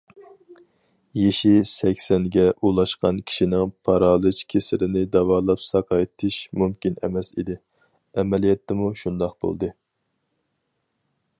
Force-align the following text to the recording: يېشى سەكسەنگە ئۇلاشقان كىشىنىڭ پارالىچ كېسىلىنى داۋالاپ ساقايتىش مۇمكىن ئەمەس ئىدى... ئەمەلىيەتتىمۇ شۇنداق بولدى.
يېشى 1.17 1.49
سەكسەنگە 1.71 2.45
ئۇلاشقان 2.69 3.19
كىشىنىڭ 3.31 3.73
پارالىچ 3.89 4.41
كېسىلىنى 4.53 5.03
داۋالاپ 5.17 5.61
ساقايتىش 5.65 6.39
مۇمكىن 6.61 6.97
ئەمەس 7.09 7.31
ئىدى... 7.41 7.59
ئەمەلىيەتتىمۇ 8.23 8.89
شۇنداق 9.03 9.37
بولدى. 9.47 9.71